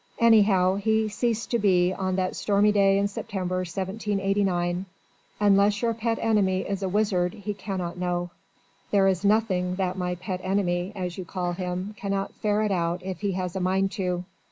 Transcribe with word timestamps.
Anyhow, 0.17 0.77
he 0.77 1.09
ceased 1.09 1.51
to 1.51 1.59
be 1.59 1.93
on 1.93 2.15
that 2.15 2.35
stormy 2.35 2.71
day 2.71 2.97
in 2.97 3.07
September, 3.07 3.57
1789. 3.57 4.87
Unless 5.39 5.83
your 5.83 5.93
pet 5.93 6.17
enemy 6.19 6.61
is 6.61 6.81
a 6.81 6.89
wizard 6.89 7.35
he 7.35 7.53
cannot 7.53 7.99
know." 7.99 8.31
"There 8.89 9.07
is 9.07 9.23
nothing 9.23 9.75
that 9.75 9.99
my 9.99 10.15
pet 10.15 10.41
enemy 10.43 10.91
as 10.95 11.19
you 11.19 11.25
call 11.25 11.53
him 11.53 11.93
cannot 11.99 12.33
ferret 12.33 12.71
out 12.71 13.03
if 13.03 13.21
he 13.21 13.33
has 13.33 13.55
a 13.55 13.59
mind 13.59 13.91
to. 13.91 14.25